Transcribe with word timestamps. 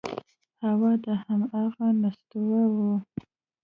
هو 0.75 0.89
دا 1.03 1.13
همغه 1.25 1.87
نستوه 2.01 2.61
و… 2.73 2.75